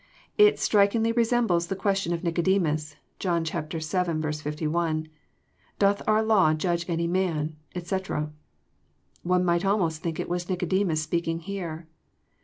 [0.35, 3.79] It strikingly resembles the question of Nicodemus, (John vii.
[3.79, 5.07] 61,)
[5.77, 8.31] "Doth our law judge any man," etc.
[9.21, 11.87] One might almost think it was Nicodemus speaking here.